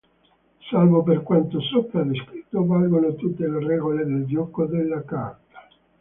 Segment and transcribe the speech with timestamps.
[0.67, 5.67] Salvo per quanto sopra descritto, valgono tutte le regole del gioco della carta.